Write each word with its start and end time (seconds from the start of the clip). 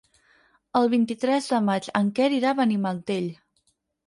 El 0.79 0.87
vint-i-tres 0.93 1.49
de 1.51 1.59
maig 1.67 1.91
en 2.01 2.09
Quer 2.21 2.31
irà 2.39 2.51
a 2.55 2.59
Benimantell. 2.63 3.31